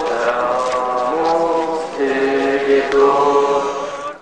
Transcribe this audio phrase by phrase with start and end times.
[0.00, 0.23] most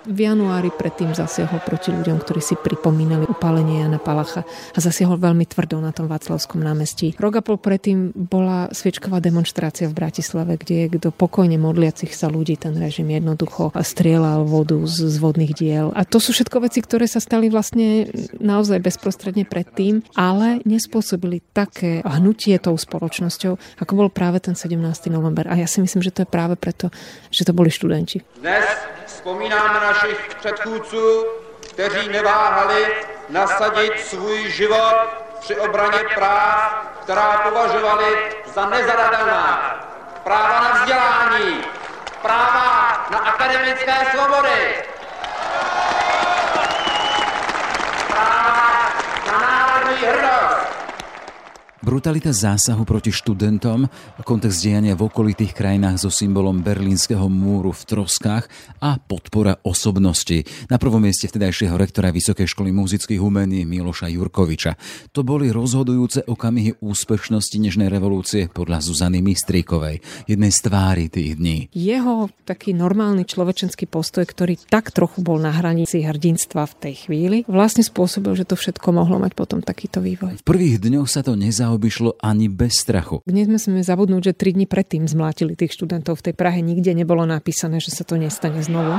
[0.06, 4.42] v januári predtým zasiahol proti ľuďom, ktorí si pripomínali upálenie Jana Palacha
[4.74, 7.14] a zasiahol veľmi tvrdo na tom Václavskom námestí.
[7.18, 12.58] Rok a pol predtým bola sviečková demonstrácia v Bratislave, kde do pokojne modliacich sa ľudí
[12.58, 15.94] ten režim jednoducho strieľal vodu z, z vodných diel.
[15.94, 18.10] A to sú všetko veci, ktoré sa stali vlastne
[18.42, 24.78] naozaj bezprostredne predtým, ale nespôsobili také hnutie tou spoločnosťou, ako bol práve ten 17.
[25.12, 25.46] november.
[25.46, 26.90] A ja si myslím, že to je práve preto,
[27.30, 28.22] že to boli študenti.
[28.42, 28.66] Dnes
[29.22, 31.26] vzpomínáme na našich předchůdců,
[31.70, 32.94] kteří neváhali
[33.28, 34.96] nasadit svůj život
[35.40, 39.76] při obraně práv, která považovali za nezadatelná.
[40.24, 41.64] Práva na vzdělání,
[42.22, 44.74] práva na akademické svobody,
[48.08, 48.92] práva
[49.32, 50.66] na národní hrdost,
[51.92, 53.84] Brutalita zásahu proti študentom,
[54.24, 58.48] kontext dejania v okolitých krajinách so symbolom berlínskeho múru v troskách
[58.80, 60.40] a podpora osobnosti.
[60.72, 64.72] Na prvom mieste vtedajšieho rektora Vysokej školy muzických umení Miloša Jurkoviča.
[65.12, 71.68] To boli rozhodujúce okamihy úspešnosti Nežnej revolúcie podľa Zuzany Mistríkovej, jednej z tvári tých dní.
[71.76, 77.38] Jeho taký normálny človečenský postoj, ktorý tak trochu bol na hranici hrdinstva v tej chvíli,
[77.44, 80.40] vlastne spôsobil, že to všetko mohlo mať potom takýto vývoj.
[80.40, 83.26] V prvých dňoch sa to nezaujímavé nezaobišlo ani bez strachu.
[83.58, 86.62] sme zabudnúť, že tri dni predtým zmlátili tých študentov v tej Prahe.
[86.62, 88.94] Nikde nebolo napísané, že sa to nestane znovu.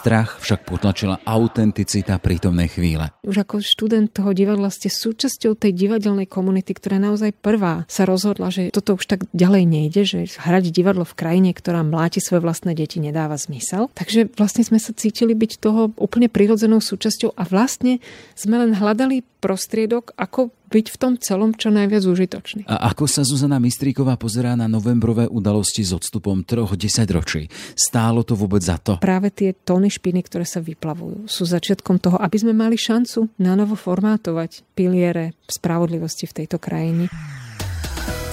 [0.00, 3.12] Strach však potlačila autenticita prítomnej chvíle.
[3.20, 8.48] Už ako študent toho divadla ste súčasťou tej divadelnej komunity, ktorá naozaj prvá sa rozhodla,
[8.48, 12.72] že toto už tak ďalej nejde, že hrať divadlo v krajine, ktorá mláti svoje vlastné
[12.72, 13.92] deti, nedáva zmysel.
[13.92, 18.00] Takže vlastne sme sa cítili byť toho úplne prirodzenou súčasťou a vlastne
[18.32, 22.62] sme len hľadali prostriedok, ako byť v tom celom čo najviac užitočný.
[22.70, 27.50] A ako sa Zuzana Mistríková pozerá na novembrové udalosti s odstupom troch desaťročí?
[27.74, 29.02] Stálo to vôbec za to?
[29.02, 33.58] Práve tie tóny špiny, ktoré sa vyplavujú, sú začiatkom toho, aby sme mali šancu na
[33.58, 37.10] novo formátovať piliere spravodlivosti v tejto krajine.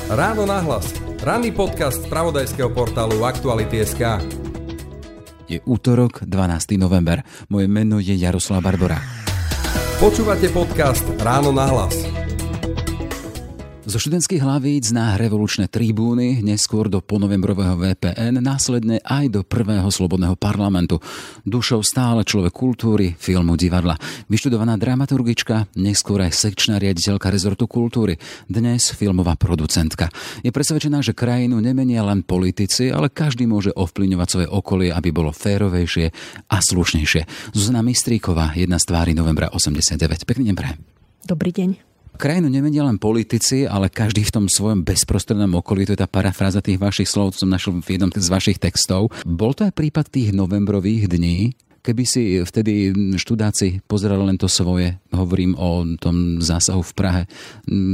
[0.07, 0.93] Ráno nahlas.
[1.19, 4.23] Ranný podcast z pravodajského portálu Aktuality.sk
[5.49, 6.79] Je útorok, 12.
[6.79, 7.25] november.
[7.51, 9.01] Moje meno je Jaroslav Barbora.
[9.97, 12.26] Počúvate podcast Ráno na hlas.
[13.87, 20.35] Zo študentských hlavíc na revolučné tribúny, neskôr do ponovembrového VPN, následne aj do prvého slobodného
[20.35, 20.99] parlamentu.
[21.47, 23.95] Dušou stále človek kultúry, filmu, divadla.
[24.27, 28.19] Vyštudovaná dramaturgička, neskôr aj sekčná riaditeľka rezortu kultúry,
[28.51, 30.11] dnes filmová producentka.
[30.43, 35.31] Je presvedčená, že krajinu nemenia len politici, ale každý môže ovplyvňovať svoje okolie, aby bolo
[35.31, 36.11] férovejšie
[36.51, 37.55] a slušnejšie.
[37.55, 40.27] Zuzana Mistríková, jedna z tvári novembra 89.
[40.27, 40.75] Pekný deň pre.
[41.23, 41.96] Dobrý deň.
[42.17, 46.65] Krajinu nemenia len politici, ale každý v tom svojom bezprostrednom okolí, to je tá parafráza
[46.65, 49.13] tých vašich slov, som našiel v jednom z vašich textov.
[49.21, 51.53] Bol to aj prípad tých novembrových dní,
[51.85, 57.21] keby si vtedy študáci pozerali len to svoje, hovorím o tom zásahu v Prahe,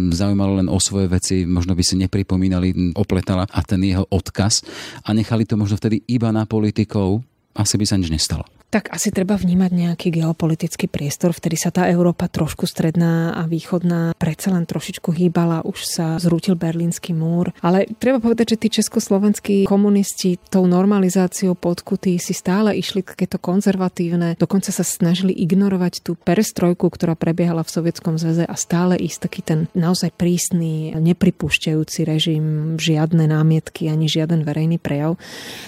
[0.09, 4.65] zaujímalo len o svoje veci, možno by si nepripomínali, opletala a ten jeho odkaz
[5.05, 7.21] a nechali to možno vtedy iba na politikov,
[7.53, 8.47] asi by sa nič nestalo.
[8.73, 14.17] Tak asi treba vnímať nejaký geopolitický priestor, vtedy sa tá Európa trošku stredná a východná
[14.17, 17.53] predsa len trošičku hýbala, už sa zrútil berlínsky múr.
[17.61, 24.41] Ale treba povedať, že tí československí komunisti tou normalizáciou podkuty si stále išli takéto konzervatívne,
[24.41, 29.41] dokonca sa snažili ignorovať tú perestrojku, ktorá prebiehala v Sovietskom zväze a stále ísť taký
[29.45, 35.21] ten naozaj prísny, nepripúšťajúci režim, žiadne námietky ani žiaden verejný prejav.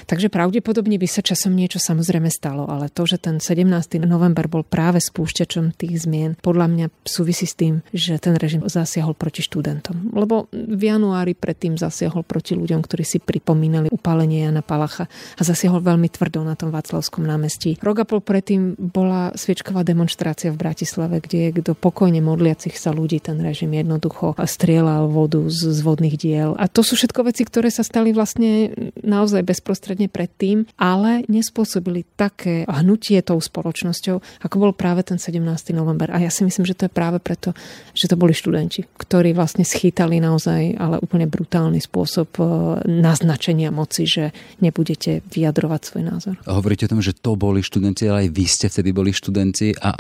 [0.10, 3.68] Takže pravdepodobne by sa časom niečo samozrejme stalo, ale to, že ten 17.
[4.08, 9.12] november bol práve spúšťačom tých zmien, podľa mňa súvisí s tým, že ten režim zasiahol
[9.12, 10.16] proti študentom.
[10.16, 15.84] Lebo v januári predtým zasiahol proti ľuďom, ktorí si pripomínali upálenie Jana Palacha a zasiahol
[15.84, 17.76] veľmi tvrdo na tom Václavskom námestí.
[17.84, 23.20] Rok a pol predtým bola sviečková demonstrácia v Bratislave, kde do pokojne modliacich sa ľudí
[23.20, 26.56] ten režim jednoducho strieľal vodu z, z vodných diel.
[26.56, 28.72] A to sú všetko veci, ktoré sa stali vlastne
[29.02, 35.42] naozaj bezprostredne predtým, ale nespôsobili také hnutie tou spoločnosťou, ako bol práve ten 17.
[35.72, 36.12] november.
[36.12, 37.56] A ja si myslím, že to je práve preto,
[37.96, 42.44] že to boli študenti, ktorí vlastne schytali naozaj, ale úplne brutálny spôsob e,
[42.88, 46.36] naznačenia moci, že nebudete vyjadrovať svoj názor.
[46.44, 49.92] Hovoríte o tom, že to boli študenti, ale aj vy ste vtedy boli študenti a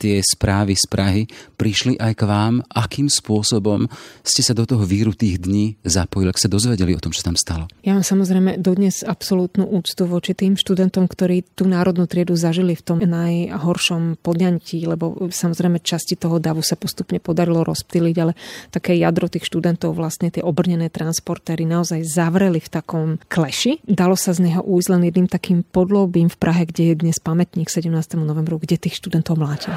[0.00, 1.22] tie správy z Prahy
[1.54, 2.54] prišli aj k vám.
[2.72, 3.86] Akým spôsobom
[4.24, 7.36] ste sa do toho víru tých dní zapojili, ak sa dozvedeli o tom, čo tam
[7.38, 7.68] stalo?
[7.84, 12.82] Ja mám samozrejme dodnes absolútnu úctu voči tým študentom, ktorí tú národnú triedu zažili v
[12.82, 18.32] tom najhoršom podňantí, lebo samozrejme časti toho davu sa postupne podarilo rozptýliť, ale
[18.72, 23.84] také jadro tých študentov, vlastne tie obrnené transportéry naozaj zavreli v takom kleši.
[23.84, 27.68] Dalo sa z neho újsť len jedným takým podlobím v Prahe, kde je dnes pamätník
[27.68, 27.92] 17.
[28.16, 29.76] novembru, kde tých študentov mlátil.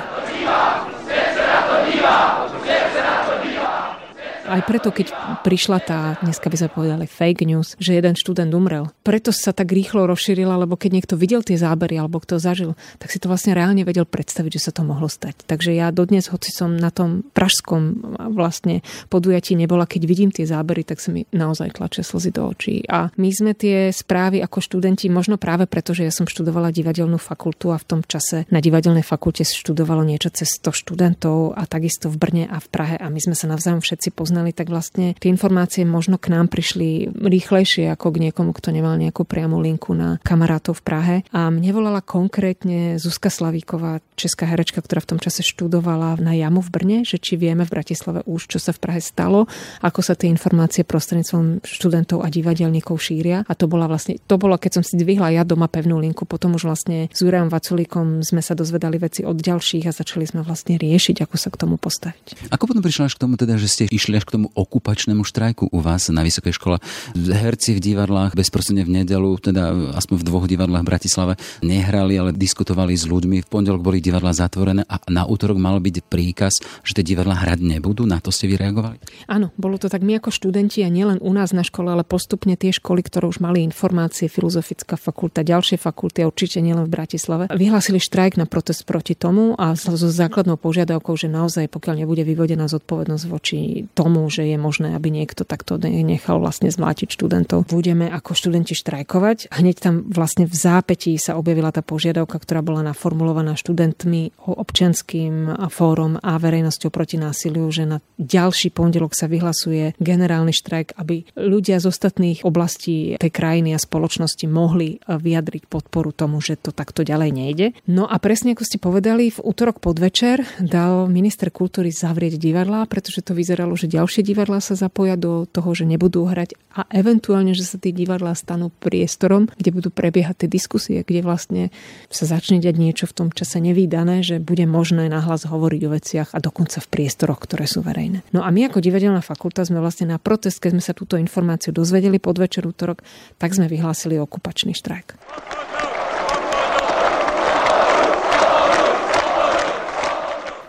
[4.52, 5.16] Aj preto, keď
[5.48, 8.92] prišla tá, dneska by sme povedali fake news, že jeden študent umrel.
[9.00, 13.16] Preto sa tak rýchlo rozšírila, lebo keď niekto videl tie zábery alebo kto zažil, tak
[13.16, 15.48] si to vlastne reálne vedel predstaviť, že sa to mohlo stať.
[15.48, 18.04] Takže ja dodnes, hoci som na tom pražskom
[18.36, 22.84] vlastne podujatí nebola, keď vidím tie zábery, tak sa mi naozaj tlačia slzy do očí.
[22.92, 27.16] A my sme tie správy ako študenti, možno práve preto, že ja som študovala divadelnú
[27.16, 32.12] fakultu a v tom čase na divadelnej fakulte študovalo niečo cez 100 študentov a takisto
[32.12, 35.14] v Brne a v Prahe a my sme sa navzájom všetci poznali poznali, tak vlastne
[35.22, 39.94] tie informácie možno k nám prišli rýchlejšie ako k niekomu, kto nemal nejakú priamu linku
[39.94, 41.16] na kamarátov v Prahe.
[41.30, 46.66] A mne volala konkrétne Zuzka Slavíková, česká herečka, ktorá v tom čase študovala na Jamu
[46.66, 49.46] v Brne, že či vieme v Bratislave už, čo sa v Prahe stalo,
[49.86, 53.46] ako sa tie informácie prostredníctvom študentov a divadelníkov šíria.
[53.46, 56.58] A to bola vlastne, to bolo, keď som si dvihla ja doma pevnú linku, potom
[56.58, 60.82] už vlastne s Jurajom Vaculíkom sme sa dozvedali veci od ďalších a začali sme vlastne
[60.82, 62.50] riešiť, ako sa k tomu postaviť.
[62.50, 65.68] Ako potom prišla až k tomu teda, že ste išli až k tomu okupačnému štrajku
[65.68, 66.78] u vás na vysokej škole.
[67.16, 72.32] Herci v divadlách bezprostredne v nedelu, teda aspoň v dvoch divadlách v Bratislave, nehrali, ale
[72.32, 73.44] diskutovali s ľuďmi.
[73.44, 77.60] V pondelok boli divadlá zatvorené a na útorok mal byť príkaz, že tie divadlá hrať
[77.64, 78.08] nebudú.
[78.08, 78.98] Na to ste vy reagovali?
[79.32, 82.60] Áno, bolo to tak my ako študenti a nielen u nás na škole, ale postupne
[82.60, 87.48] tie školy, ktoré už mali informácie, filozofická fakulta, ďalšie fakulty, a určite nielen v Bratislave,
[87.48, 92.68] vyhlásili štrajk na protest proti tomu a so základnou požiadavkou, že naozaj pokiaľ nebude vyvodená
[92.68, 97.68] zodpovednosť voči tomu, že je možné, aby niekto takto nechal vlastne zmlátiť študentov.
[97.68, 99.52] Budeme ako študenti štrajkovať.
[99.52, 105.68] Hneď tam vlastne v zápetí sa objavila tá požiadavka, ktorá bola naformulovaná študentmi o občianským
[105.72, 111.80] fórom a verejnosťou proti násiliu, že na ďalší pondelok sa vyhlasuje generálny štrajk, aby ľudia
[111.82, 117.30] z ostatných oblastí tej krajiny a spoločnosti mohli vyjadriť podporu tomu, že to takto ďalej
[117.32, 117.68] nejde.
[117.88, 123.22] No a presne ako ste povedali, v útorok podvečer dal minister kultúry zavrieť divadlá, pretože
[123.22, 127.62] to vyzeralo, že ďalšie divadlá sa zapoja do toho, že nebudú hrať a eventuálne, že
[127.62, 131.64] sa tie divadlá stanú priestorom, kde budú prebiehať tie diskusie, kde vlastne
[132.10, 136.30] sa začne diať niečo v tom čase nevýdané, že bude možné nahlas hovoriť o veciach
[136.34, 138.26] a dokonca v priestoroch, ktoré sú verejné.
[138.34, 141.70] No a my ako divadelná fakulta sme vlastne na protest, keď sme sa túto informáciu
[141.70, 143.06] dozvedeli podvečer útorok,
[143.38, 145.14] tak sme vyhlásili okupačný štrajk.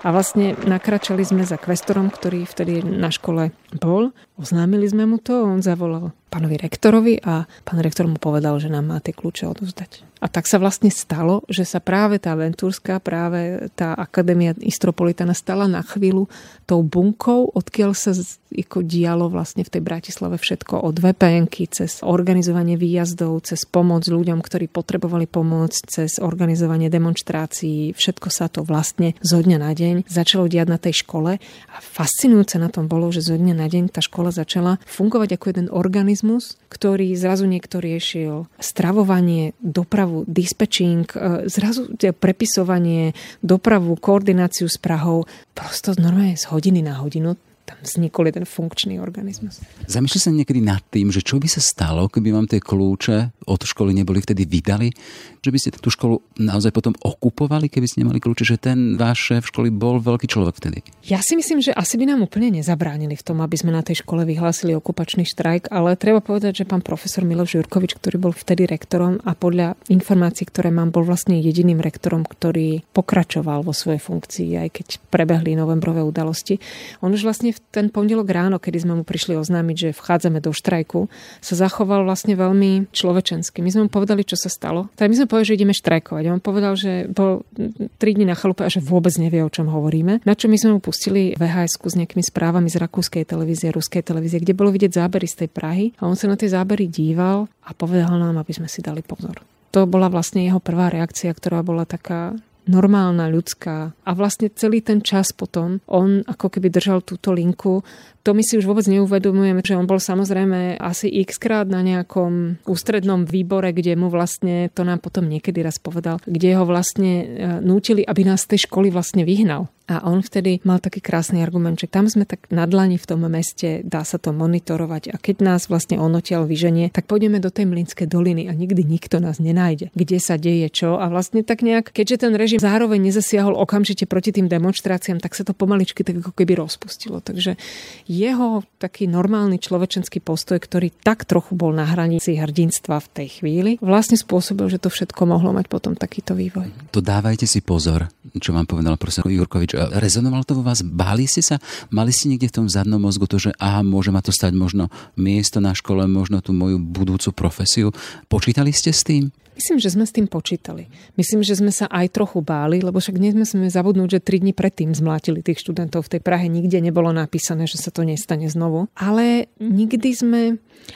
[0.02, 4.10] A vlastne nakračali sme za kvestorom, ktorý vtedy na škole bol.
[4.34, 8.88] Oznámili sme mu to, on zavolal pánovi rektorovi a pán rektor mu povedal, že nám
[8.88, 10.08] má tie kľúče odovzdať.
[10.23, 15.67] A tak sa vlastne stalo, že sa práve tá Ventúrská, práve tá Akadémia Istropolitana stala
[15.67, 16.31] na chvíľu
[16.62, 18.14] tou bunkou, odkiaľ sa
[18.55, 24.38] ako dialo vlastne v tej Bratislave všetko od vpn cez organizovanie výjazdov, cez pomoc ľuďom,
[24.38, 27.90] ktorí potrebovali pomoc, cez organizovanie demonstrácií.
[27.90, 32.62] Všetko sa to vlastne zo dňa na deň začalo diať na tej škole a fascinujúce
[32.62, 36.22] na tom bolo, že zo dňa na deň tá škola začala fungovať ako jeden organizmus
[36.23, 45.27] mechanizmus, ktorý zrazu niekto riešil stravovanie, dopravu, dispečing, e, zrazu prepisovanie, dopravu, koordináciu s Prahou.
[45.53, 47.37] Prosto normálne z hodiny na hodinu
[47.73, 49.65] tam vznikol jeden funkčný organizmus.
[49.89, 53.61] Zamýšľa sa niekedy nad tým, že čo by sa stalo, keby vám tie kľúče od
[53.64, 54.93] školy neboli vtedy vydali?
[55.41, 59.33] Že by ste tú školu naozaj potom okupovali, keby ste nemali kľúče, že ten váš
[59.33, 60.79] šéf školy bol veľký človek vtedy?
[61.09, 64.05] Ja si myslím, že asi by nám úplne nezabránili v tom, aby sme na tej
[64.05, 68.69] škole vyhlásili okupačný štrajk, ale treba povedať, že pán profesor Miloš Jurkovič, ktorý bol vtedy
[68.69, 74.50] rektorom a podľa informácií, ktoré mám, bol vlastne jediným rektorom, ktorý pokračoval vo svojej funkcii,
[74.61, 76.61] aj keď prebehli novembrové udalosti.
[77.00, 80.50] On už vlastne v ten pondelok ráno, kedy sme mu prišli oznámiť, že vchádzame do
[80.50, 81.07] štrajku,
[81.40, 83.62] sa zachoval vlastne veľmi človečensky.
[83.62, 84.92] My sme mu povedali, čo sa stalo.
[84.99, 86.25] Tak my sme povedali, že ideme štrajkovať.
[86.28, 90.25] On povedal, že bol 3 dní na chalupe a že vôbec nevie, o čom hovoríme.
[90.26, 94.40] Na čo my sme mu pustili VHS s nejakými správami z rakúskej televízie, ruskej televízie,
[94.40, 95.97] kde bolo vidieť zábery z tej Prahy.
[96.00, 99.40] A on sa na tie zábery díval a povedal nám, aby sme si dali pozor.
[99.73, 103.95] To bola vlastne jeho prvá reakcia, ktorá bola taká normálna, ľudská.
[104.07, 107.83] A vlastne celý ten čas potom on ako keby držal túto linku.
[108.23, 112.62] To my si už vôbec neuvedomujeme, že on bol samozrejme asi x krát na nejakom
[112.71, 117.26] ústrednom výbore, kde mu vlastne, to nám potom niekedy raz povedal, kde ho vlastne e,
[117.59, 121.79] nútili, aby nás z tej školy vlastne vyhnal A on vtedy mal taký krásny argument,
[121.79, 125.37] že tam sme tak na dlani v tom meste, dá sa to monitorovať a keď
[125.43, 129.43] nás vlastne on odtiaľ vyženie, tak pôjdeme do tej Mlinskej doliny a nikdy nikto nás
[129.43, 134.07] nenájde, kde sa deje čo a vlastne tak nejak, keďže ten režim zároveň nezasiahol okamžite
[134.07, 137.19] proti tým demonstráciám, tak sa to pomaličky tak ako keby rozpustilo.
[137.19, 137.59] Takže
[138.07, 143.71] jeho taký normálny človečenský postoj, ktorý tak trochu bol na hranici hrdinstva v tej chvíli,
[143.83, 146.71] vlastne spôsobil, že to všetko mohlo mať potom takýto vývoj.
[146.95, 148.07] To dávajte si pozor,
[148.39, 150.85] čo vám povedal profesor Jurkovič Rezonovalo to vo vás?
[150.85, 151.57] Báli ste sa?
[151.88, 154.93] Mali ste niekde v tom zadnom mozgu to, že aha, môže ma to stať možno
[155.17, 157.91] miesto na škole, možno tú moju budúcu profesiu?
[158.29, 159.33] Počítali ste s tým?
[159.52, 160.88] Myslím, že sme s tým počítali.
[161.21, 164.97] Myslím, že sme sa aj trochu báli, lebo však sme zabudnúť, že tri dni predtým
[164.97, 166.49] zmlátili tých študentov v tej Prahe.
[166.49, 168.88] Nikde nebolo napísané, že sa to nestane znovu.
[168.97, 170.41] Ale nikdy sme,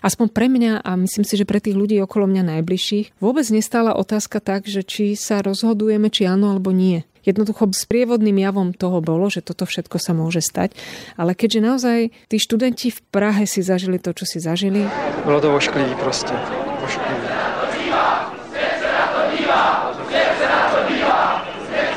[0.01, 3.93] aspoň pre mňa a myslím si, že pre tých ľudí okolo mňa najbližších, vôbec nestála
[3.93, 7.05] otázka tak, že či sa rozhodujeme, či áno alebo nie.
[7.27, 10.79] Jednoducho sprievodným javom toho bolo, že toto všetko sa môže stať.
[11.19, 11.99] Ale keďže naozaj
[12.31, 14.87] tí študenti v Prahe si zažili to, čo si zažili.
[15.27, 16.33] Bolo to vošklivý proste.
[16.79, 17.27] Vošklivý.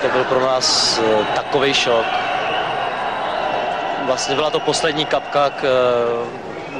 [0.01, 2.05] To byl pro nás e, takový šok.
[4.05, 5.63] Vlastně byla to poslední kapka k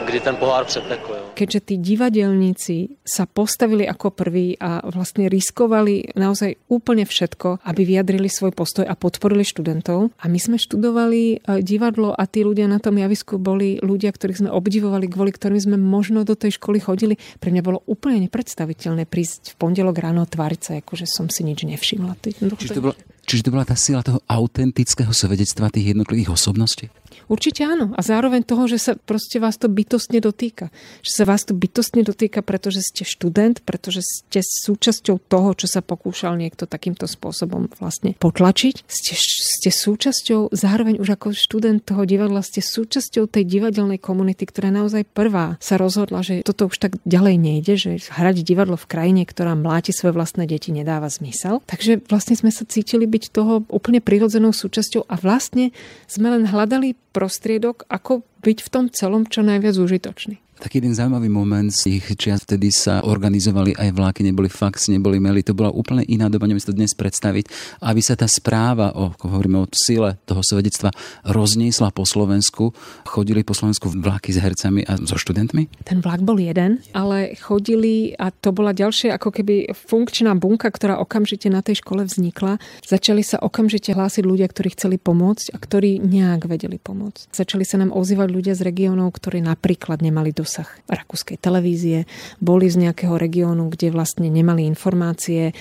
[0.06, 1.19] kdy ten pohár přetekl.
[1.40, 8.28] Keďže tí divadelníci sa postavili ako prví a vlastne riskovali naozaj úplne všetko, aby vyjadrili
[8.28, 10.12] svoj postoj a podporili študentov.
[10.20, 14.44] A my sme študovali e, divadlo a tí ľudia na tom javisku boli ľudia, ktorých
[14.44, 17.16] sme obdivovali, kvôli ktorým sme možno do tej školy chodili.
[17.40, 21.48] Pre mňa bolo úplne nepredstaviteľné prísť v pondelok ráno tváriť sa, ako že som si
[21.48, 22.20] nič nevšimla.
[22.20, 26.90] Čiže to, bolo, čiže to bola tá sila toho autentického svedectva tých jednotlivých osobností?
[27.30, 27.94] Určite áno.
[27.94, 30.74] A zároveň toho, že sa proste vás to bytostne dotýka.
[31.06, 35.86] Že sa vás to bytostne dotýka, pretože ste študent, pretože ste súčasťou toho, čo sa
[35.86, 38.82] pokúšal niekto takýmto spôsobom vlastne potlačiť.
[38.90, 44.74] Ste, ste súčasťou, zároveň už ako študent toho divadla, ste súčasťou tej divadelnej komunity, ktorá
[44.74, 49.22] naozaj prvá sa rozhodla, že toto už tak ďalej nejde, že hrať divadlo v krajine,
[49.30, 51.62] ktorá mláti svoje vlastné deti, nedáva zmysel.
[51.70, 55.76] Takže vlastne sme sa cítili byť toho úplne prirodzenou súčasťou a vlastne
[56.08, 60.40] sme len hľadali prostriedok, ako byť v tom celom čo najviac užitočný.
[60.60, 65.16] Taký jeden zaujímavý moment z ich čias, vtedy sa organizovali aj vláky, neboli fax, neboli
[65.16, 67.48] maily, to bola úplne iná doba, neviem si to dnes predstaviť,
[67.80, 70.92] aby sa tá správa, o, hovoríme o sile toho svedectva,
[71.24, 72.76] rozniesla po Slovensku.
[73.08, 75.88] Chodili po Slovensku vláky s hercami a so študentmi?
[75.88, 81.00] Ten vlak bol jeden, ale chodili a to bola ďalšia ako keby funkčná bunka, ktorá
[81.00, 82.60] okamžite na tej škole vznikla.
[82.84, 87.32] Začali sa okamžite hlásiť ľudia, ktorí chceli pomôcť a ktorí nejak vedeli pomôcť.
[87.32, 92.10] Začali sa nám ozývať ľudia z regiónov, ktorí napríklad nemali dosť dosah rakúskej televízie,
[92.42, 95.54] boli z nejakého regiónu, kde vlastne nemali informácie,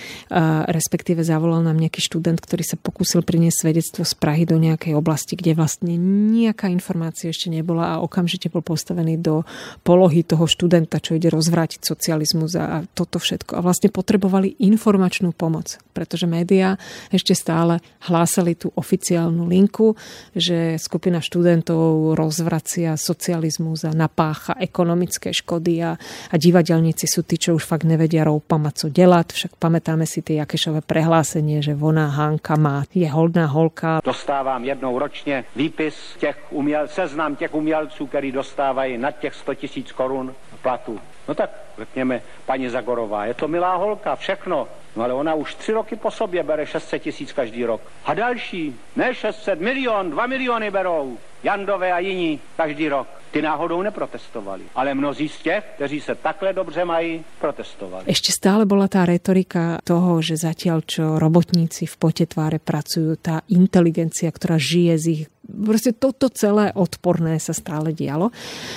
[0.65, 5.37] respektíve zavolal nám nejaký študent, ktorý sa pokúsil priniesť svedectvo z Prahy do nejakej oblasti,
[5.37, 6.01] kde vlastne
[6.33, 9.45] nejaká informácia ešte nebola a okamžite bol postavený do
[9.85, 13.61] polohy toho študenta, čo ide rozvrátiť socializmus a toto všetko.
[13.61, 16.81] A vlastne potrebovali informačnú pomoc, pretože médiá
[17.13, 19.93] ešte stále hlásali tú oficiálnu linku,
[20.33, 25.99] že skupina študentov rozvracia socializmus a napácha ekonomiku ekonomické škody a,
[26.31, 29.35] a divadelníci sú tí, čo už fakt nevedia roupama co delať.
[29.35, 33.99] Však pamätáme si tie Jakešové prehlásenie, že ona Hanka má, je holdná holka.
[34.07, 39.91] Dostávám jednou ročně výpis těch uměl, seznam těch umělců, který dostávají nad těch 100 tisíc
[39.91, 40.31] korun
[40.63, 41.01] platu.
[41.29, 44.69] No tak řekněme, paní Zagorová, je to milá holka, všechno.
[44.97, 47.81] No ale ona už tři roky po sobě bere 600 tisíc každý rok.
[48.05, 51.19] A další, ne 600, milion, dva miliony berou.
[51.43, 53.18] Jandové a jiní každý rok.
[53.31, 58.05] Ty náhodou neprotestovali, ale mnozí z těch, kteří se takhle dobře mají, protestovali.
[58.09, 63.45] Ešte stále bola tá retorika toho, že zatiaľ čo robotníci v pote tváre pracujú, tá
[63.53, 68.31] inteligencia, ktorá žije z ich proste toto celé odporné sa stále dialo.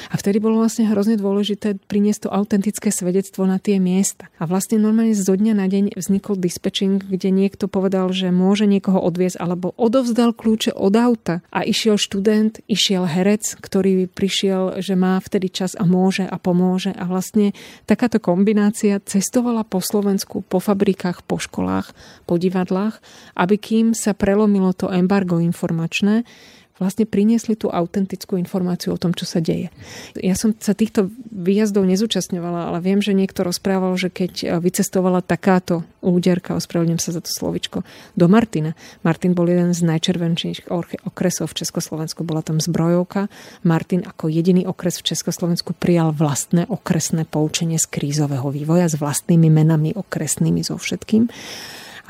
[0.10, 4.32] A vtedy bolo vlastne hrozne dôležité priniesť to autentické svedectvo na tie miesta.
[4.40, 9.04] A vlastne normálne zo dňa na deň vznikol dispečing, kde niekto povedal, že môže niekoho
[9.04, 14.41] odviezť alebo odovzdal kľúče od auta a išiel študent, išiel herec, ktorý prišiel,
[14.82, 16.90] že má vtedy čas a môže a pomôže.
[16.96, 17.54] A vlastne
[17.86, 21.94] takáto kombinácia cestovala po Slovensku, po fabrikách, po školách,
[22.26, 22.98] po divadlách,
[23.38, 26.26] aby kým sa prelomilo to embargo informačné,
[26.82, 29.70] vlastne priniesli tú autentickú informáciu o tom, čo sa deje.
[30.18, 35.22] Ja som sa týchto výjazdov nezúčastňovala, ale viem, že niekto rozprával, že keď e, vycestovala
[35.22, 37.86] takáto úderka, ospravedlňujem sa za to slovičko,
[38.18, 38.74] do Martina.
[39.06, 40.74] Martin bol jeden z najčervenčnejších
[41.06, 43.30] okresov v Československu, bola tam zbrojovka.
[43.62, 49.54] Martin ako jediný okres v Československu prijal vlastné okresné poučenie z krízového vývoja s vlastnými
[49.54, 51.30] menami okresnými so všetkým.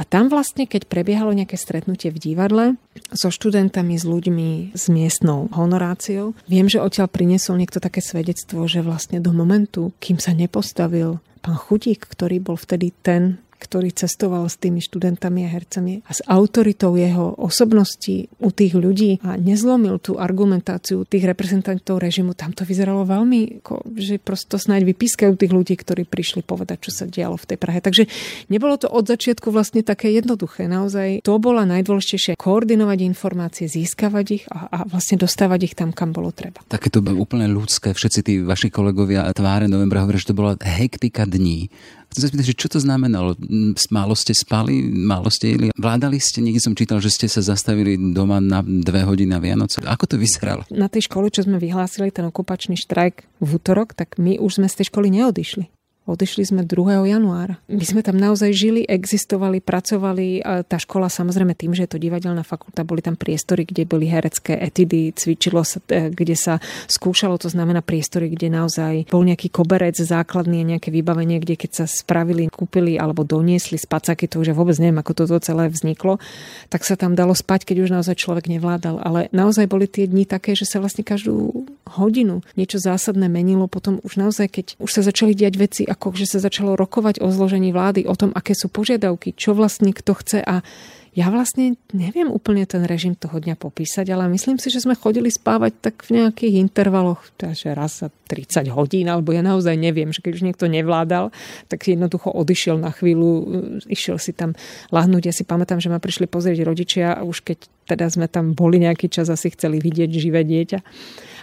[0.01, 2.65] A tam vlastne, keď prebiehalo nejaké stretnutie v divadle
[3.13, 8.81] so študentami, s ľuďmi, s miestnou honoráciou, viem, že odtiaľ priniesol niekto také svedectvo, že
[8.81, 14.57] vlastne do momentu, kým sa nepostavil pán Chudík, ktorý bol vtedy ten, ktorý cestoval s
[14.57, 20.17] tými študentami a hercami a s autoritou jeho osobnosti u tých ľudí a nezlomil tú
[20.17, 25.77] argumentáciu tých reprezentantov režimu, tam to vyzeralo veľmi, ako, že prosto snáď vypískajú tých ľudí,
[25.77, 27.77] ktorí prišli povedať, čo sa dialo v tej Prahe.
[27.77, 28.09] Takže
[28.49, 30.65] nebolo to od začiatku vlastne také jednoduché.
[30.65, 36.09] Naozaj to bola najdôležitejšie koordinovať informácie, získavať ich a, a vlastne dostávať ich tam, kam
[36.09, 36.65] bolo treba.
[36.65, 41.69] Takéto úplne ľudské, všetci tí vaši kolegovia tváre novembra hovoria, že to bola hektika dní
[42.11, 43.39] Chcem sa spýtať, že čo to znamenalo?
[43.87, 45.67] Málo ste spali, málo ste jedli?
[45.79, 46.43] Vládali ste?
[46.43, 49.79] Niekde som čítal, že ste sa zastavili doma na dve hodiny na Vianoce.
[49.79, 50.67] Ako to vyzeralo?
[50.67, 54.67] Na tej škole, čo sme vyhlásili, ten okupačný štrajk v útorok, tak my už sme
[54.67, 55.80] z tej školy neodišli.
[56.11, 57.07] Odišli sme 2.
[57.07, 57.55] januára.
[57.71, 60.43] My sme tam naozaj žili, existovali, pracovali.
[60.67, 64.59] Tá škola samozrejme tým, že je to divadelná fakulta, boli tam priestory, kde boli herecké
[64.59, 66.59] etidy, cvičilo sa, e, kde sa
[66.91, 71.71] skúšalo, to znamená priestory, kde naozaj bol nejaký koberec základný a nejaké vybavenie, kde keď
[71.71, 76.19] sa spravili, kúpili alebo doniesli spacáky, to už ja vôbec neviem, ako toto celé vzniklo,
[76.67, 78.99] tak sa tam dalo spať, keď už naozaj človek nevládal.
[78.99, 83.69] Ale naozaj boli tie dni také, že sa vlastne každú hodinu niečo zásadné menilo.
[83.69, 87.29] Potom už naozaj, keď už sa začali diať veci ako že sa začalo rokovať o
[87.29, 90.65] zložení vlády, o tom, aké sú požiadavky, čo vlastne kto chce a
[91.11, 95.27] ja vlastne neviem úplne ten režim toho dňa popísať, ale myslím si, že sme chodili
[95.27, 100.23] spávať tak v nejakých intervaloch, takže raz za 30 hodín, alebo ja naozaj neviem, že
[100.23, 101.35] keď už niekto nevládal,
[101.67, 103.43] tak jednoducho odišiel na chvíľu,
[103.91, 104.55] išiel si tam
[104.87, 105.27] lahnúť.
[105.27, 108.79] Ja si pamätám, že ma prišli pozrieť rodičia a už keď teda sme tam boli
[108.79, 110.79] nejaký čas, asi chceli vidieť živé dieťa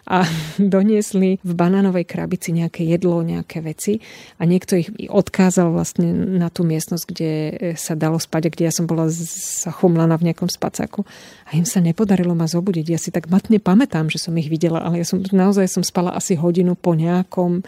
[0.09, 0.25] a
[0.75, 4.01] doniesli v banánovej krabici nejaké jedlo, nejaké veci
[4.41, 6.09] a niekto ich odkázal vlastne
[6.41, 7.31] na tú miestnosť, kde
[7.77, 9.13] sa dalo spať a kde ja som bola
[9.59, 11.03] zachumlaná v nejakom spacáku
[11.51, 12.87] a im sa nepodarilo ma zobudiť.
[12.87, 16.15] Ja si tak matne pamätám, že som ich videla, ale ja som naozaj som spala
[16.15, 17.67] asi hodinu po nejakom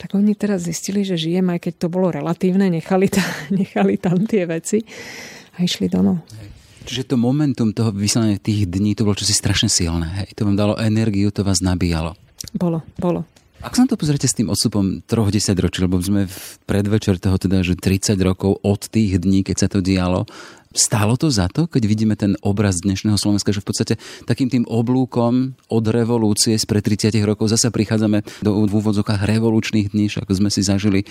[0.00, 3.20] tak oni teraz zistili, že žijem, aj keď to bolo relatívne, nechali, ta,
[3.52, 4.80] nechali tam tie veci
[5.60, 6.24] a išli domov.
[6.88, 10.08] Čiže to momentum toho vysielania tých dní, to bolo čosi strašne silné.
[10.24, 10.40] Hej.
[10.40, 12.16] To vám dalo energiu, to vás nabíjalo.
[12.56, 13.28] Bolo, bolo.
[13.60, 17.36] Ak sa to pozrite s tým odstupom troch desať ročí, lebo sme v predvečer toho
[17.36, 20.24] teda, že 30 rokov od tých dní, keď sa to dialo,
[20.70, 24.62] Stálo to za to, keď vidíme ten obraz dnešného Slovenska, že v podstate takým tým
[24.70, 30.46] oblúkom od revolúcie z pred 30 rokov zase prichádzame do úvodzokách revolučných dní, ako sme
[30.46, 31.02] si zažili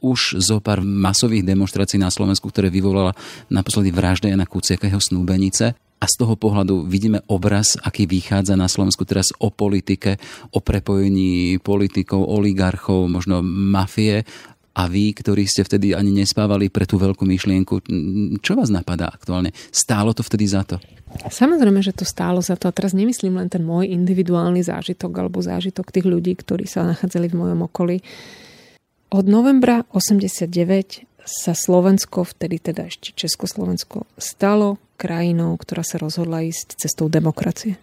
[0.00, 3.12] už zo pár masových demonstrácií na Slovensku, ktoré vyvolala
[3.52, 5.76] naposledy vražda Jana Kuciaka jeho snúbenice.
[6.02, 10.18] A z toho pohľadu vidíme obraz, aký vychádza na Slovensku teraz o politike,
[10.50, 14.26] o prepojení politikov, oligarchov, možno mafie
[14.74, 17.86] a vy, ktorí ste vtedy ani nespávali pre tú veľkú myšlienku,
[18.42, 19.54] čo vás napadá aktuálne?
[19.70, 20.82] Stálo to vtedy za to?
[21.28, 22.66] Samozrejme, že to stálo za to.
[22.66, 27.30] A teraz nemyslím len ten môj individuálny zážitok alebo zážitok tých ľudí, ktorí sa nachádzali
[27.30, 28.02] v mojom okolí.
[29.12, 30.50] Od novembra 89
[31.22, 37.74] sa Slovensko, vtedy teda ešte Československo, stalo krajinou, ktorá sa rozhodla ísť cestou demokracie.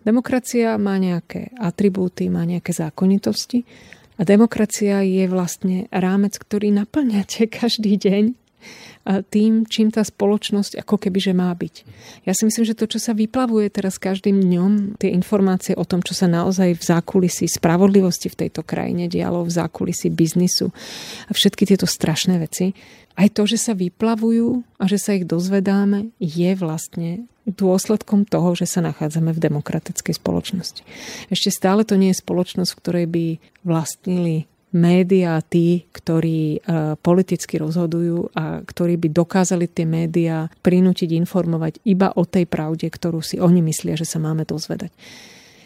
[0.00, 3.68] Demokracia má nejaké atribúty, má nejaké zákonitosti
[4.16, 8.41] a demokracia je vlastne rámec, ktorý naplňate každý deň
[9.34, 11.74] tým, čím tá spoločnosť ako keby, že má byť.
[12.22, 16.00] Ja si myslím, že to, čo sa vyplavuje teraz každým dňom, tie informácie o tom,
[16.00, 20.70] čo sa naozaj v zákulisí spravodlivosti v tejto krajine dialo, v zákulisí biznisu
[21.26, 22.72] a všetky tieto strašné veci,
[23.18, 28.70] aj to, že sa vyplavujú a že sa ich dozvedáme, je vlastne dôsledkom toho, že
[28.70, 30.82] sa nachádzame v demokratickej spoločnosti.
[31.28, 33.26] Ešte stále to nie je spoločnosť, v ktorej by
[33.66, 36.58] vlastnili médiá tí, ktorí e,
[37.00, 43.20] politicky rozhodujú a ktorí by dokázali tie médiá prinútiť informovať iba o tej pravde, ktorú
[43.20, 44.92] si oni myslia, že sa máme dozvedať.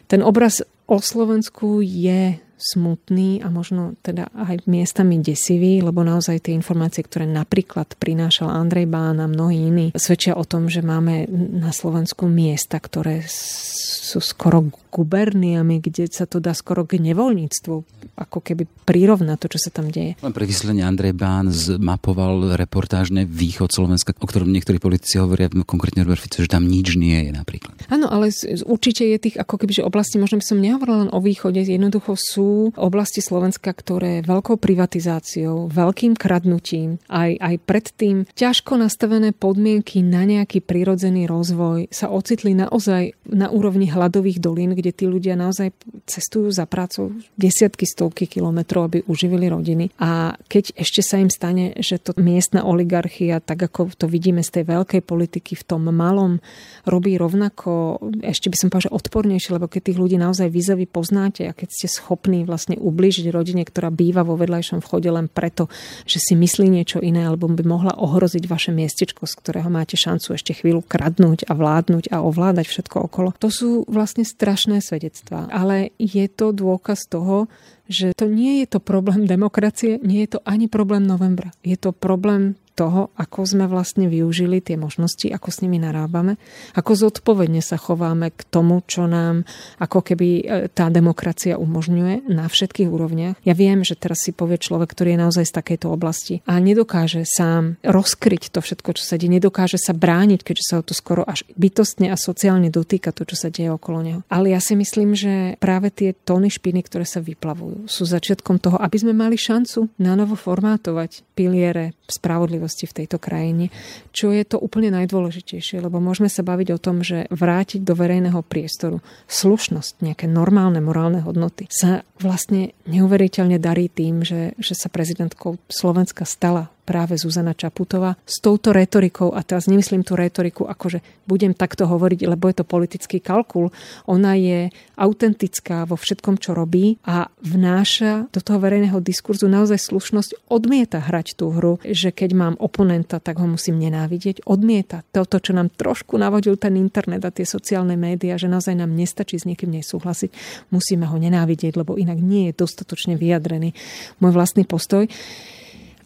[0.07, 6.57] Ten obraz o Slovensku je smutný a možno teda aj miestami desivý, lebo naozaj tie
[6.57, 11.71] informácie, ktoré napríklad prinášal Andrej Bán a mnohí iní, svedčia o tom, že máme na
[11.71, 17.75] Slovensku miesta, ktoré sú skoro guberniami, kde sa to dá skoro k nevoľníctvu,
[18.17, 20.17] ako keby prirovna to, čo sa tam deje.
[20.25, 26.07] Len pre vysvetlenie Andrej Bán zmapoval reportážne východ Slovenska, o ktorom niektorí politici hovoria, konkrétne
[26.07, 27.77] Robert Fico, že tam nič nie je napríklad.
[27.93, 28.33] Áno, ale
[28.65, 32.17] určite je tých ako keby, že oblasti, možno by som nehovorila len o východe, jednoducho
[32.17, 32.46] sú
[32.77, 40.63] oblasti Slovenska, ktoré veľkou privatizáciou, veľkým kradnutím, aj, aj predtým ťažko nastavené podmienky na nejaký
[40.63, 45.73] prirodzený rozvoj sa ocitli naozaj na úrovni hladových dolín, kde tí ľudia naozaj
[46.07, 49.95] cestujú za prácou desiatky, stovky kilometrov, aby uživili rodiny.
[50.03, 54.61] A keď ešte sa im stane, že to miestna oligarchia, tak ako to vidíme z
[54.61, 56.43] tej veľkej politiky v tom malom,
[56.85, 61.57] robí rovnako, ešte by som povedal, odpornejšie, lebo keď tých ľudí naozaj výzavy poznáte a
[61.57, 65.71] keď ste schopní vlastne ublížiť rodine, ktorá býva vo vedľajšom vchode len preto,
[66.05, 70.35] že si myslí niečo iné alebo by mohla ohroziť vaše miestečko, z ktorého máte šancu
[70.35, 73.33] ešte chvíľu kradnúť a vládnuť a ovládať všetko okolo.
[73.39, 77.47] To sú vlastne strašné svedectvá, ale je to dôkaz toho,
[77.87, 81.55] že to nie je to problém demokracie, nie je to ani problém novembra.
[81.63, 86.37] Je to problém toho, ako sme vlastne využili tie možnosti, ako s nimi narábame,
[86.77, 89.49] ako zodpovedne sa chováme k tomu, čo nám
[89.81, 93.41] ako keby e, tá demokracia umožňuje na všetkých úrovniach.
[93.49, 97.25] Ja viem, že teraz si povie človek, ktorý je naozaj z takejto oblasti a nedokáže
[97.25, 101.25] sám rozkryť to všetko, čo sa deje, nedokáže sa brániť, keďže sa ho to skoro
[101.25, 104.21] až bytostne a sociálne dotýka to, čo sa deje okolo neho.
[104.29, 108.77] Ale ja si myslím, že práve tie tóny špiny, ktoré sa vyplavujú, sú začiatkom toho,
[108.77, 113.65] aby sme mali šancu na novo formátovať piliere spravodlivosti spravodlivosti v tejto krajine,
[114.11, 118.43] čo je to úplne najdôležitejšie, lebo môžeme sa baviť o tom, že vrátiť do verejného
[118.43, 119.01] priestoru
[119.31, 126.27] slušnosť, nejaké normálne morálne hodnoty sa vlastne neuveriteľne darí tým, že, že sa prezidentkou Slovenska
[126.27, 131.51] stala práve Zuzana Čaputová s touto retorikou, a teraz nemyslím tú retoriku ako, že budem
[131.51, 133.75] takto hovoriť, lebo je to politický kalkul,
[134.07, 140.47] ona je autentická vo všetkom, čo robí a vnáša do toho verejného diskurzu naozaj slušnosť,
[140.47, 145.51] odmieta hrať tú hru, že keď mám oponenta, tak ho musím nenávidieť, odmieta toto, čo
[145.51, 149.75] nám trošku navodil ten internet a tie sociálne médiá, že naozaj nám nestačí s niekým
[149.75, 150.31] nesúhlasiť,
[150.71, 153.75] musíme ho nenávidieť, lebo inak nie je dostatočne vyjadrený
[154.23, 155.11] môj vlastný postoj.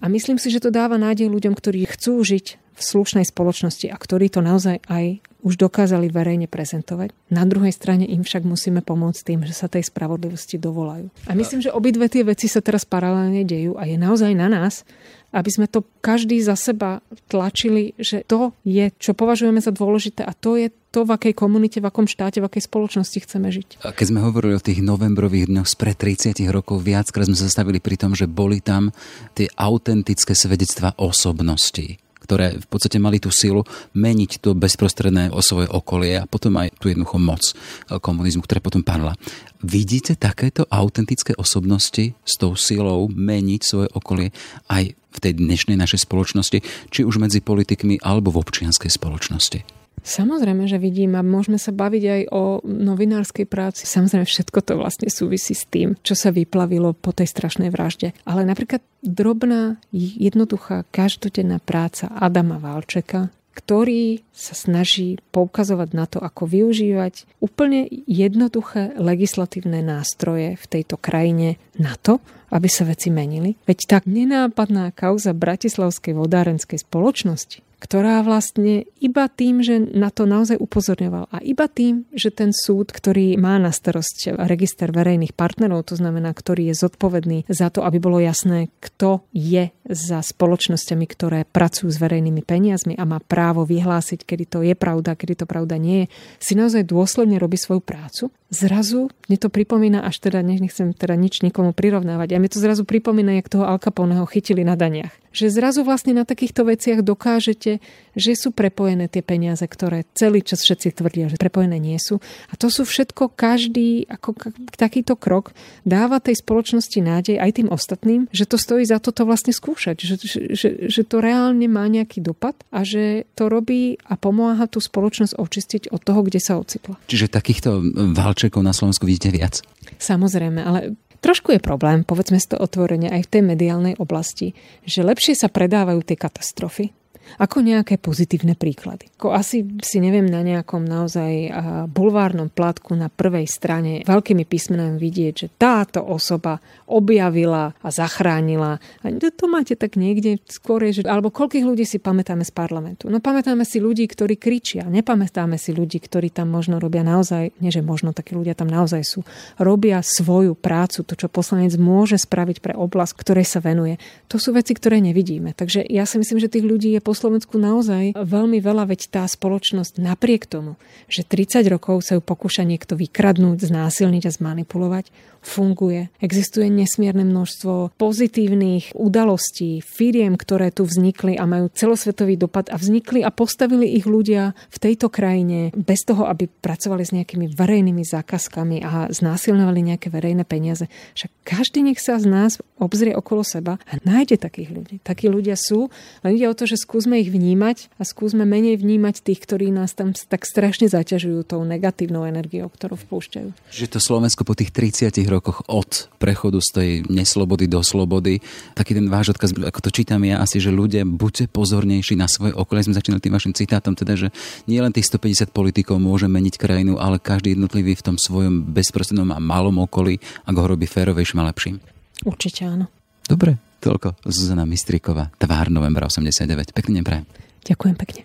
[0.01, 3.97] A myslím si, že to dáva nádej ľuďom, ktorí chcú žiť v slušnej spoločnosti a
[4.01, 7.13] ktorí to naozaj aj už dokázali verejne prezentovať.
[7.29, 11.13] Na druhej strane im však musíme pomôcť tým, že sa tej spravodlivosti dovolajú.
[11.29, 14.89] A myslím, že obidve tie veci sa teraz paralelne dejú a je naozaj na nás,
[15.31, 20.35] aby sme to každý za seba tlačili, že to je, čo považujeme za dôležité a
[20.35, 23.87] to je to, v akej komunite, v akom štáte, v akej spoločnosti chceme žiť.
[23.87, 27.79] A keď sme hovorili o tých novembrových dňoch spred 30 rokov, viackrát sme sa zastavili
[27.79, 28.91] pri tom, že boli tam
[29.39, 33.67] tie autentické svedectvá osobností ktoré v podstate mali tú silu
[33.99, 38.63] meniť to bezprostredné o svoje okolie a potom aj tú jednoducho moc eh, komunizmu, ktorá
[38.63, 39.19] potom padla.
[39.67, 44.31] Vidíte takéto autentické osobnosti s tou silou meniť svoje okolie
[44.71, 46.59] aj v tej dnešnej našej spoločnosti,
[46.91, 49.81] či už medzi politikmi alebo v občianskej spoločnosti?
[50.01, 53.85] Samozrejme, že vidím a môžeme sa baviť aj o novinárskej práci.
[53.85, 58.17] Samozrejme, všetko to vlastne súvisí s tým, čo sa vyplavilo po tej strašnej vražde.
[58.25, 63.29] Ale napríklad drobná, jednoduchá, každodenná práca Adama Valčeka,
[63.61, 71.61] ktorý sa snaží poukazovať na to, ako využívať úplne jednoduché legislatívne nástroje v tejto krajine
[71.77, 73.61] na to, aby sa veci menili.
[73.69, 80.61] Veď tak nenápadná kauza Bratislavskej vodárenskej spoločnosti ktorá vlastne iba tým, že na to naozaj
[80.61, 85.97] upozorňoval a iba tým, že ten súd, ktorý má na starosť register verejných partnerov, to
[85.97, 91.89] znamená, ktorý je zodpovedný za to, aby bolo jasné, kto je za spoločnosťami, ktoré pracujú
[91.89, 96.05] s verejnými peniazmi a má právo vyhlásiť, kedy to je pravda, kedy to pravda nie
[96.05, 96.07] je,
[96.39, 98.29] si naozaj dôsledne robí svoju prácu.
[98.53, 102.85] Zrazu mne to pripomína, až teda nechcem teda nič nikomu prirovnávať, a mne to zrazu
[102.85, 107.70] pripomína, jak toho Al Caponeho chytili na daniach že zrazu vlastne na takýchto veciach dokážete,
[108.19, 112.19] že sú prepojené tie peniaze, ktoré celý čas všetci tvrdia, že prepojené nie sú.
[112.51, 114.35] A to sú všetko, každý ako
[114.75, 115.55] takýto krok
[115.87, 119.97] dáva tej spoločnosti nádej aj tým ostatným, že to stojí za to to vlastne skúšať,
[120.03, 124.67] že, že, že, že to reálne má nejaký dopad a že to robí a pomáha
[124.67, 126.99] tú spoločnosť očistiť od toho, kde sa ocitla.
[127.07, 127.79] Čiže takýchto
[128.17, 129.63] valčekov na Slovensku vidíte viac?
[130.01, 130.81] Samozrejme, ale
[131.21, 134.57] Trošku je problém, povedzme si to otvorene, aj v tej mediálnej oblasti,
[134.89, 136.97] že lepšie sa predávajú tie katastrofy,
[137.39, 139.09] ako nejaké pozitívne príklady.
[139.21, 141.53] Ako asi si neviem na nejakom naozaj
[141.91, 146.59] bulvárnom plátku na prvej strane veľkými písmenami vidieť, že táto osoba
[146.91, 148.83] objavila a zachránila.
[149.03, 153.07] A to máte tak niekde skôr, že, alebo koľkých ľudí si pamätáme z parlamentu.
[153.07, 154.89] No pamätáme si ľudí, ktorí kričia.
[154.91, 159.03] Nepamätáme si ľudí, ktorí tam možno robia naozaj, nie že možno takí ľudia tam naozaj
[159.07, 159.21] sú,
[159.57, 163.97] robia svoju prácu, to, čo poslanec môže spraviť pre oblasť, ktorej sa venuje.
[164.27, 165.55] To sú veci, ktoré nevidíme.
[165.55, 169.27] Takže ja si myslím, že tých ľudí je po Slovensku naozaj veľmi veľa, veď tá
[169.27, 170.79] spoločnosť napriek tomu,
[171.11, 176.13] že 30 rokov sa ju pokúša niekto vykradnúť, znásilniť a zmanipulovať, funguje.
[176.21, 183.25] Existuje nesmierne množstvo pozitívnych udalostí, firiem, ktoré tu vznikli a majú celosvetový dopad a vznikli
[183.25, 188.85] a postavili ich ľudia v tejto krajine bez toho, aby pracovali s nejakými verejnými zákazkami
[188.85, 190.87] a znásilňovali nejaké verejné peniaze.
[191.17, 194.97] Však každý nech sa z nás obzrie okolo seba a nájde takých ľudí.
[195.01, 195.89] Takí ľudia sú,
[196.21, 199.97] len ide o to, že skúsme ich vnímať a skúsme menej vnímať tých, ktorí nás
[199.97, 203.73] tam tak strašne zaťažujú tou negatívnou energiou, ktorú vpúšťajú.
[203.73, 208.45] Že to Slovensko po tých 30 rokoch od prechodu z tej neslobody do slobody.
[208.77, 212.53] Taký ten váš odkaz, ako to čítam ja asi, že ľudia buďte pozornejší na svoje
[212.53, 212.85] okolie.
[212.85, 214.29] Sme začínali tým vašim citátom, teda, že
[214.69, 219.33] nie len tých 150 politikov môže meniť krajinu, ale každý jednotlivý v tom svojom bezprostrednom
[219.33, 221.81] a malom okolí, ak ho robí férovejším a lepším.
[222.29, 222.93] Určite áno.
[223.25, 226.77] Dobre, toľko Zuzana Mistriková, tvár novembra 89.
[226.77, 227.27] Pekný deň prajem.
[227.65, 228.23] Ďakujem pekne.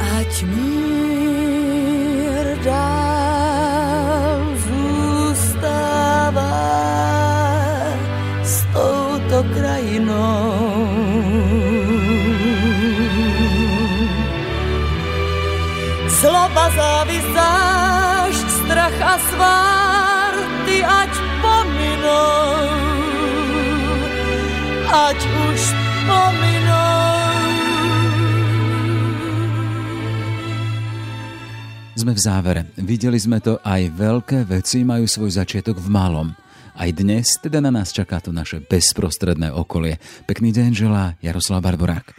[0.00, 3.03] Ať mír dá
[32.04, 32.62] Sme v závere.
[32.76, 36.36] Videli sme to, aj veľké veci majú svoj začiatok v malom.
[36.76, 39.96] Aj dnes teda na nás čaká to naše bezprostredné okolie.
[40.28, 42.12] Pekný deň želá Jaroslav Barborák.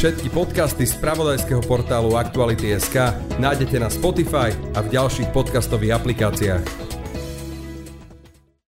[0.00, 6.91] Všetky podcasty z pravodajského portálu Aktuality.sk nájdete na Spotify a v ďalších podcastových aplikáciách.